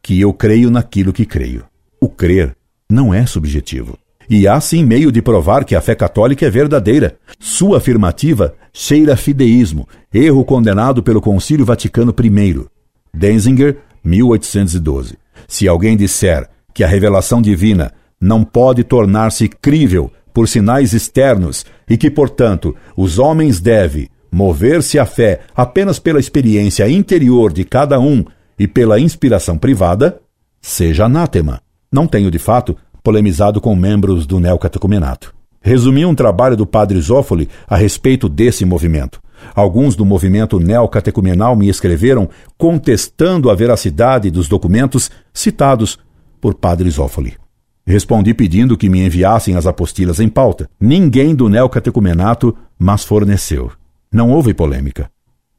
que 0.00 0.18
eu 0.18 0.32
creio 0.32 0.70
naquilo 0.70 1.12
que 1.12 1.26
creio. 1.26 1.66
O 2.00 2.08
crer 2.08 2.56
não 2.88 3.12
é 3.12 3.26
subjetivo. 3.26 3.98
E 4.28 4.48
há 4.48 4.60
sim 4.60 4.84
meio 4.84 5.12
de 5.12 5.22
provar 5.22 5.64
que 5.64 5.74
a 5.74 5.80
fé 5.80 5.94
católica 5.94 6.46
é 6.46 6.50
verdadeira. 6.50 7.16
Sua 7.38 7.78
afirmativa 7.78 8.54
cheira 8.72 9.14
a 9.14 9.16
fideísmo, 9.16 9.88
erro 10.12 10.44
condenado 10.44 11.02
pelo 11.02 11.20
Concílio 11.20 11.64
Vaticano 11.64 12.14
I. 12.18 12.66
Denzinger, 13.14 13.78
1812. 14.04 15.16
Se 15.48 15.68
alguém 15.68 15.96
disser 15.96 16.48
que 16.74 16.84
a 16.84 16.88
revelação 16.88 17.40
divina 17.40 17.92
não 18.20 18.44
pode 18.44 18.84
tornar-se 18.84 19.48
crível 19.48 20.10
por 20.34 20.48
sinais 20.48 20.92
externos 20.92 21.64
e 21.88 21.96
que, 21.96 22.10
portanto, 22.10 22.76
os 22.96 23.18
homens 23.18 23.60
devem 23.60 24.08
mover-se 24.30 24.98
à 24.98 25.06
fé 25.06 25.40
apenas 25.54 25.98
pela 25.98 26.20
experiência 26.20 26.88
interior 26.88 27.52
de 27.52 27.64
cada 27.64 27.98
um 27.98 28.24
e 28.58 28.68
pela 28.68 29.00
inspiração 29.00 29.56
privada, 29.56 30.20
seja 30.60 31.06
anátema. 31.06 31.60
Não 31.90 32.06
tenho, 32.06 32.30
de 32.30 32.38
fato, 32.38 32.76
polemizado 33.06 33.60
com 33.60 33.76
membros 33.76 34.26
do 34.26 34.40
neocatecumenato. 34.40 35.32
Resumi 35.60 36.04
um 36.04 36.12
trabalho 36.12 36.56
do 36.56 36.66
padre 36.66 37.00
Zófoli 37.00 37.48
a 37.68 37.76
respeito 37.76 38.28
desse 38.28 38.64
movimento. 38.64 39.20
Alguns 39.54 39.94
do 39.94 40.04
movimento 40.04 40.58
neocatecumenal 40.58 41.54
me 41.54 41.68
escreveram 41.68 42.28
contestando 42.58 43.48
a 43.48 43.54
veracidade 43.54 44.28
dos 44.28 44.48
documentos 44.48 45.08
citados 45.32 46.00
por 46.40 46.54
padre 46.54 46.90
Zófoli. 46.90 47.34
Respondi 47.86 48.34
pedindo 48.34 48.76
que 48.76 48.88
me 48.88 49.06
enviassem 49.06 49.54
as 49.54 49.68
apostilas 49.68 50.18
em 50.18 50.28
pauta. 50.28 50.68
Ninguém 50.80 51.32
do 51.32 51.48
neocatecumenato 51.48 52.56
mas 52.76 53.04
forneceu. 53.04 53.70
Não 54.10 54.32
houve 54.32 54.52
polêmica. 54.52 55.08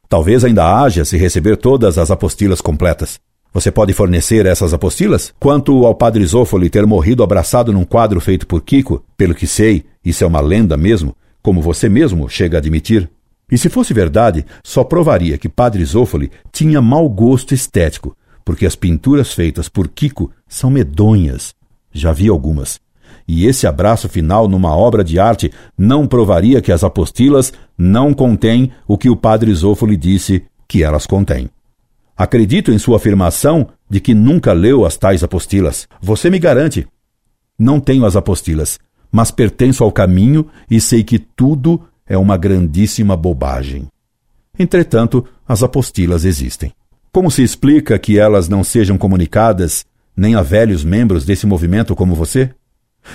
Talvez 0.10 0.44
ainda 0.44 0.66
haja 0.66 1.06
se 1.06 1.16
receber 1.16 1.56
todas 1.56 1.98
as 1.98 2.12
apostilas 2.12 2.60
completas. 2.60 3.18
Você 3.54 3.72
pode 3.72 3.94
fornecer 3.94 4.46
essas 4.46 4.74
apostilas? 4.74 5.34
Quanto 5.39 5.86
ao 5.86 5.96
padre 5.96 6.25
Zófoli 6.25 6.70
ter 6.70 6.86
morrido 6.86 7.24
abraçado 7.24 7.74
num 7.74 7.84
quadro 7.84 8.20
feito 8.20 8.46
por 8.46 8.62
Kiko, 8.62 9.04
pelo 9.16 9.34
que 9.34 9.48
sei, 9.48 9.86
isso 10.04 10.24
é 10.24 10.27
uma 10.27 10.42
lenda 10.42 10.77
mesmo, 10.77 11.16
como 11.42 11.62
você 11.62 11.89
mesmo 11.89 12.30
chega 12.30 12.58
a 12.58 12.60
admitir. 12.60 13.10
E 13.51 13.58
se 13.58 13.70
fosse 13.70 13.94
verdade, 13.94 14.46
só 14.63 14.84
provaria 14.84 15.38
que 15.38 15.48
padre 15.48 15.84
Zófoli 15.86 16.30
tinha 16.51 16.82
mau 16.82 17.08
gosto 17.10 17.54
estético, 17.54 18.16
porque 18.44 18.66
as 18.66 18.75
pinturas 18.75 19.34
feitas 19.34 19.70
por 19.70 19.88
Kiko 19.88 20.32
são 20.48 20.70
medonhas. 20.70 21.56
Já 21.92 22.12
vi 22.12 22.27
algumas. 22.27 22.80
E 23.27 23.46
esse 23.46 23.66
abraço 23.66 24.08
final 24.08 24.48
numa 24.48 24.75
obra 24.75 25.04
de 25.04 25.20
arte 25.20 25.51
não 25.77 26.08
provaria 26.08 26.62
que 26.62 26.72
as 26.72 26.84
apostilas 26.84 27.51
não 27.77 28.13
contêm 28.13 28.72
o 28.88 28.98
que 28.98 29.10
o 29.10 29.16
padre 29.16 29.54
Zófoli 29.54 29.98
disse 29.98 30.44
que 30.68 30.84
elas 30.84 31.06
contêm. 31.06 31.50
Acredito 32.18 32.72
em 32.72 32.80
sua 32.80 32.98
afirmação 32.98 33.70
de 33.88 34.00
que 34.00 34.16
nunca 34.16 34.52
leu 34.52 34.86
as 34.86 34.98
tais 34.98 35.24
apostilas. 35.24 35.88
Você 36.02 36.32
me 36.32 36.40
garante. 36.40 36.88
Não 37.60 37.80
tenho 37.80 38.06
as 38.06 38.16
apostilas, 38.16 38.80
mas 39.12 39.30
pertenço 39.30 39.84
ao 39.84 39.91
caminho 39.91 40.48
e 40.70 40.82
sei 40.82 41.04
que 41.04 41.20
tudo 41.20 41.80
é 42.08 42.18
uma 42.18 42.36
grandíssima 42.36 43.15
bobagem. 43.15 43.88
Entretanto, 44.58 45.26
as 45.48 45.62
apostilas 45.62 46.26
existem. 46.26 46.74
Como 47.12 47.30
se 47.30 47.44
explica 47.44 48.00
que 48.00 48.18
elas 48.18 48.50
não 48.50 48.63
sejam 48.63 48.98
comunicadas 48.98 49.86
nem 50.15 50.34
a 50.34 50.41
velhos 50.41 50.84
membros 50.84 51.24
desse 51.24 51.46
movimento 51.46 51.96
como 51.96 52.15
você? 52.15 52.50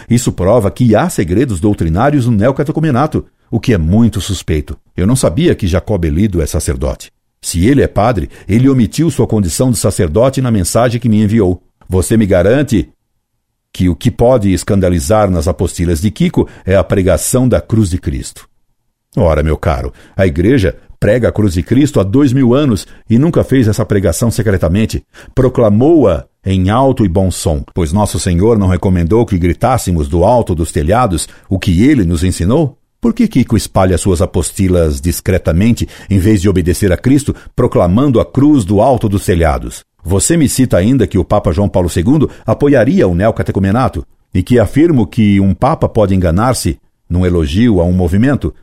Isso 0.09 0.33
prova 0.33 0.71
que 0.71 0.95
há 0.95 1.09
segredos 1.09 1.59
doutrinários 1.59 2.27
no 2.27 2.37
neocatecumenato, 2.37 3.27
o 3.51 3.59
que 3.59 3.75
é 3.75 3.79
muito 3.79 4.21
suspeito. 4.21 4.79
Eu 4.97 5.09
não 5.09 5.17
sabia 5.17 5.57
que 5.57 5.67
Jacó 5.67 5.99
Belido 5.99 6.41
é 6.41 6.47
sacerdote. 6.47 7.11
Se 7.43 7.67
ele 7.67 7.83
é 7.83 7.89
padre, 7.89 8.31
ele 8.49 8.69
omitiu 8.69 9.11
sua 9.11 9.27
condição 9.27 9.71
de 9.71 9.77
sacerdote 9.77 10.41
na 10.41 10.51
mensagem 10.51 11.01
que 11.01 11.09
me 11.09 11.21
enviou. 11.21 11.61
Você 11.89 12.17
me 12.17 12.25
garante 12.25 12.89
que 13.73 13.89
o 13.89 13.97
que 13.97 14.11
pode 14.11 14.53
escandalizar 14.53 15.31
nas 15.31 15.49
apostilas 15.49 16.01
de 16.01 16.11
Kiko 16.11 16.49
é 16.65 16.77
a 16.77 16.85
pregação 16.85 17.49
da 17.49 17.61
cruz 17.61 17.91
de 17.91 17.99
Cristo. 17.99 18.49
Ora, 19.17 19.43
meu 19.43 19.57
caro, 19.57 19.93
a 20.17 20.27
igreja 20.27 20.77
prega 21.01 21.29
a 21.29 21.33
cruz 21.33 21.55
de 21.55 21.63
Cristo 21.63 21.99
há 21.99 22.05
dois 22.05 22.33
mil 22.33 22.55
anos 22.55 22.87
e 23.11 23.19
nunca 23.19 23.43
fez 23.43 23.67
essa 23.67 23.85
pregação 23.85 24.31
secretamente. 24.31 25.05
Proclamou-a 25.35 26.27
em 26.47 26.71
alto 26.71 27.05
e 27.05 27.09
bom 27.09 27.31
som, 27.31 27.65
pois 27.75 27.93
nosso 27.93 28.21
Senhor 28.21 28.59
não 28.59 28.69
recomendou 28.69 29.27
que 29.27 29.39
gritássemos 29.39 30.09
do 30.09 30.25
alto 30.25 30.55
dos 30.55 30.71
telhados 30.71 31.29
o 31.49 31.59
que 31.59 31.83
ele 31.83 32.05
nos 32.05 32.23
ensinou? 32.23 32.79
Por 33.03 33.13
que 33.13 33.27
Kiko 33.27 33.57
espalha 33.57 33.99
suas 33.99 34.23
apostilas 34.23 35.01
discretamente, 35.01 35.89
em 36.09 36.21
vez 36.21 36.41
de 36.41 36.49
obedecer 36.49 36.93
a 36.93 36.97
Cristo, 36.97 37.35
proclamando 37.57 38.21
a 38.21 38.25
cruz 38.25 38.65
do 38.65 38.81
alto 38.81 39.09
dos 39.09 39.25
telhados? 39.25 39.83
Você 40.05 40.37
me 40.37 40.49
cita 40.49 40.77
ainda 40.77 41.05
que 41.05 41.19
o 41.19 41.25
Papa 41.25 41.51
João 41.51 41.69
Paulo 41.69 41.89
II 41.89 42.29
apoiaria 42.47 43.09
o 43.09 43.15
neocatecumenato 43.17 44.07
e 44.33 44.41
que 44.41 44.57
afirmo 44.57 45.05
que 45.05 45.41
um 45.41 45.53
Papa 45.53 45.89
pode 45.89 46.15
enganar-se 46.15 46.79
num 47.11 47.27
elogio 47.27 47.81
a 47.81 47.85
um 47.85 47.93
movimento? 47.93 48.55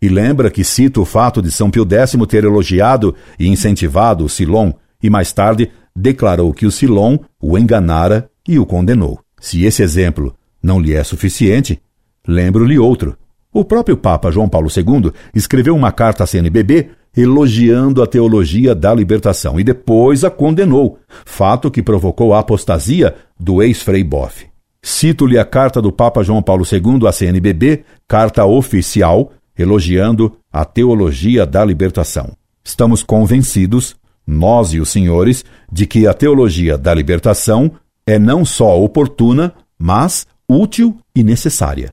E 0.00 0.08
lembra 0.08 0.52
que 0.52 0.62
cito 0.62 1.02
o 1.02 1.04
fato 1.04 1.42
de 1.42 1.50
São 1.50 1.68
Pio 1.68 1.84
X 1.84 2.14
ter 2.28 2.44
elogiado 2.44 3.12
e 3.40 3.48
incentivado 3.48 4.24
o 4.24 4.28
Silon 4.28 4.72
e 5.02 5.10
mais 5.10 5.32
tarde 5.32 5.68
declarou 5.96 6.54
que 6.54 6.64
o 6.64 6.70
Silon 6.70 7.18
o 7.42 7.58
enganara 7.58 8.30
e 8.46 8.56
o 8.56 8.64
condenou. 8.64 9.18
Se 9.40 9.64
esse 9.64 9.82
exemplo 9.82 10.32
não 10.62 10.78
lhe 10.78 10.94
é 10.94 11.02
suficiente, 11.02 11.82
lembro-lhe 12.24 12.78
outro. 12.78 13.16
O 13.52 13.64
próprio 13.64 13.96
Papa 13.96 14.30
João 14.30 14.48
Paulo 14.48 14.68
II 14.74 15.12
escreveu 15.34 15.74
uma 15.74 15.90
carta 15.90 16.22
à 16.22 16.26
CNBB 16.26 16.90
elogiando 17.16 18.00
a 18.00 18.06
teologia 18.06 18.74
da 18.76 18.94
libertação 18.94 19.58
e 19.58 19.64
depois 19.64 20.22
a 20.22 20.30
condenou, 20.30 21.00
fato 21.24 21.68
que 21.68 21.82
provocou 21.82 22.32
a 22.32 22.38
apostasia 22.38 23.14
do 23.38 23.60
ex-frei 23.60 24.04
Boff. 24.04 24.46
Cito-lhe 24.80 25.36
a 25.36 25.44
carta 25.44 25.82
do 25.82 25.90
Papa 25.90 26.22
João 26.22 26.40
Paulo 26.40 26.64
II 26.64 27.06
à 27.08 27.12
CNBB, 27.12 27.84
carta 28.06 28.44
oficial, 28.44 29.32
elogiando 29.58 30.36
a 30.52 30.64
teologia 30.64 31.44
da 31.44 31.64
libertação. 31.64 32.32
Estamos 32.64 33.02
convencidos, 33.02 33.96
nós 34.24 34.72
e 34.72 34.78
os 34.78 34.88
senhores, 34.88 35.44
de 35.70 35.86
que 35.86 36.06
a 36.06 36.14
teologia 36.14 36.78
da 36.78 36.94
libertação 36.94 37.72
é 38.06 38.18
não 38.18 38.44
só 38.44 38.80
oportuna, 38.80 39.52
mas 39.76 40.26
útil 40.48 40.96
e 41.14 41.22
necessária. 41.22 41.92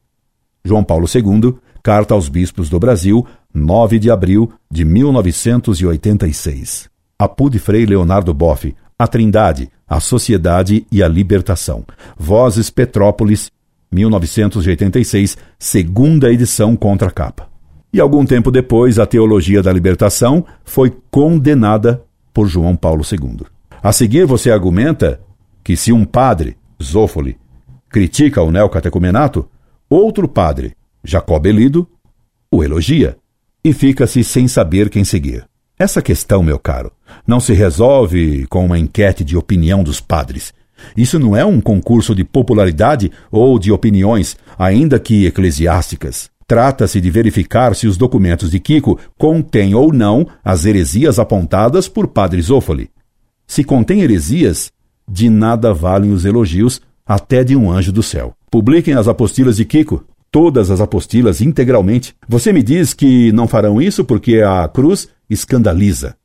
João 0.68 0.84
Paulo 0.84 1.08
II, 1.14 1.56
Carta 1.82 2.14
aos 2.14 2.28
Bispos 2.28 2.70
do 2.70 2.80
Brasil, 2.80 3.26
9 3.54 3.98
de 3.98 4.12
abril 4.12 4.52
de 4.70 4.84
1986. 4.84 6.90
Apude 7.18 7.60
Frei 7.60 7.86
Leonardo 7.86 8.34
Boff, 8.34 8.76
A 9.00 9.08
Trindade, 9.08 9.72
a 9.88 10.02
Sociedade 10.02 10.86
e 10.92 11.02
a 11.02 11.08
Libertação. 11.08 11.86
Vozes 12.18 12.70
Petrópolis, 12.70 13.50
1986, 13.90 15.38
segunda 15.58 16.30
edição 16.32 16.76
contra 16.76 17.10
capa. 17.10 17.48
E 17.94 18.02
algum 18.02 18.26
tempo 18.26 18.52
depois, 18.52 19.00
a 19.00 19.06
Teologia 19.06 19.64
da 19.64 19.72
Libertação 19.72 20.46
foi 20.66 20.94
condenada 21.10 22.04
por 22.34 22.48
João 22.48 22.76
Paulo 22.76 23.04
II. 23.10 23.46
A 23.82 23.94
seguir, 23.94 24.26
você 24.26 24.52
argumenta 24.52 25.22
que 25.64 25.78
se 25.78 25.94
um 25.94 26.04
padre, 26.04 26.58
Zófoli, 26.84 27.38
critica 27.90 28.42
o 28.42 28.52
neocatecumenato, 28.52 29.48
Outro 29.90 30.28
padre, 30.28 30.76
Jacó 31.02 31.40
Belido, 31.40 31.88
o 32.52 32.62
elogia 32.62 33.18
e 33.64 33.72
fica-se 33.72 34.24
sem 34.24 34.48
saber 34.48 34.90
quem 34.90 35.06
seguir. 35.06 35.48
Essa 35.80 36.02
questão, 36.02 36.44
meu 36.44 36.60
caro, 36.60 36.92
não 37.26 37.40
se 37.40 37.54
resolve 37.54 38.46
com 38.48 38.66
uma 38.66 38.78
enquete 38.78 39.24
de 39.24 39.38
opinião 39.38 39.84
dos 39.84 40.02
padres. 40.02 40.54
Isso 40.96 41.18
não 41.18 41.36
é 41.36 41.46
um 41.46 41.62
concurso 41.62 42.14
de 42.14 42.26
popularidade 42.26 43.12
ou 43.32 43.58
de 43.58 43.72
opiniões, 43.72 44.36
ainda 44.58 45.00
que 45.00 45.26
eclesiásticas. 45.26 46.30
Trata-se 46.46 47.00
de 47.00 47.10
verificar 47.10 47.76
se 47.76 47.88
os 47.88 47.96
documentos 47.96 48.52
de 48.52 48.60
Kiko 48.60 49.00
contêm 49.18 49.74
ou 49.74 49.94
não 49.94 50.28
as 50.44 50.66
heresias 50.66 51.18
apontadas 51.18 51.88
por 51.88 52.08
Padre 52.08 52.42
Zófoli. 52.42 52.90
Se 53.46 53.64
contém 53.64 54.02
heresias, 54.02 54.72
de 55.10 55.30
nada 55.30 55.74
valem 55.74 56.12
os 56.12 56.26
elogios 56.26 56.82
até 57.06 57.44
de 57.44 57.56
um 57.56 57.72
anjo 57.72 57.92
do 57.92 58.04
céu. 58.04 58.37
Publiquem 58.50 58.94
as 58.94 59.08
apostilas 59.08 59.58
de 59.58 59.66
Kiko, 59.66 60.06
todas 60.32 60.72
as 60.72 60.80
apostilas 60.80 61.42
integralmente. 61.42 62.16
Você 62.28 62.54
me 62.54 62.64
diz 62.64 62.94
que 62.94 63.32
não 63.34 63.48
farão 63.48 63.82
isso 63.82 64.06
porque 64.06 64.42
a 64.42 64.68
cruz 64.68 65.10
escandaliza. 65.30 66.16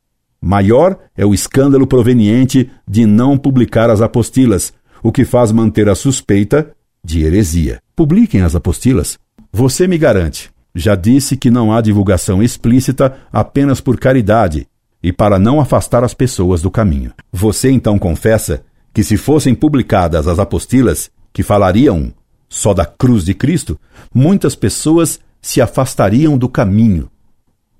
Maior 0.40 0.98
é 1.16 1.26
o 1.26 1.34
escândalo 1.34 1.86
proveniente 1.86 2.70
de 2.86 3.06
não 3.06 3.36
publicar 3.36 3.90
as 3.90 4.00
apostilas, 4.00 4.72
o 5.02 5.10
que 5.10 5.24
faz 5.24 5.52
manter 5.52 5.88
a 5.88 5.94
suspeita 5.94 6.70
de 7.04 7.24
heresia. 7.24 7.80
Publiquem 7.94 8.42
as 8.42 8.54
apostilas. 8.54 9.18
Você 9.52 9.86
me 9.86 9.98
garante. 9.98 10.50
Já 10.74 10.94
disse 10.94 11.36
que 11.36 11.50
não 11.50 11.72
há 11.72 11.80
divulgação 11.80 12.42
explícita 12.42 13.16
apenas 13.32 13.80
por 13.80 13.98
caridade 13.98 14.66
e 15.02 15.12
para 15.12 15.38
não 15.38 15.60
afastar 15.60 16.02
as 16.04 16.14
pessoas 16.14 16.62
do 16.62 16.70
caminho. 16.70 17.12
Você 17.32 17.70
então 17.70 17.98
confessa 17.98 18.62
que 18.94 19.02
se 19.02 19.16
fossem 19.16 19.54
publicadas 19.54 20.28
as 20.28 20.38
apostilas 20.38 21.10
que 21.32 21.42
falariam 21.42 22.12
só 22.48 22.74
da 22.74 22.84
cruz 22.84 23.24
de 23.24 23.34
Cristo, 23.34 23.78
muitas 24.14 24.54
pessoas 24.54 25.18
se 25.40 25.60
afastariam 25.60 26.36
do 26.36 26.48
caminho. 26.48 27.10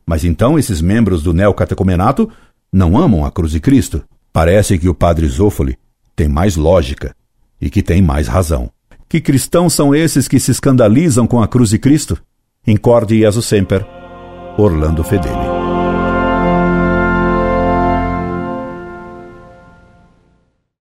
Mas 0.07 0.25
então 0.25 0.59
esses 0.59 0.81
membros 0.81 1.23
do 1.23 1.33
neocatecumenato 1.33 2.31
não 2.73 2.99
amam 2.99 3.25
a 3.25 3.31
cruz 3.31 3.53
de 3.53 3.61
Cristo. 3.61 4.03
Parece 4.33 4.79
que 4.79 4.89
o 4.89 4.95
padre 4.95 5.29
Zófoli 5.29 5.79
tem 6.17 6.29
mais 6.29 6.57
lógica 6.57 7.15
e 7.61 7.69
que 7.69 7.83
tem 7.83 8.01
mais 8.01 8.27
razão. 8.27 8.71
Que 9.09 9.21
cristãos 9.21 9.75
são 9.75 9.95
esses 9.95 10.27
que 10.27 10.41
se 10.41 10.51
escandalizam 10.51 11.27
com 11.27 11.43
a 11.43 11.47
cruz 11.47 11.71
de 11.71 11.79
Cristo? 11.79 12.19
Incorde 12.67 13.19
Jesus 13.19 13.45
Semper, 13.45 13.87
Orlando 14.57 15.05
Fedeli. 15.05 15.52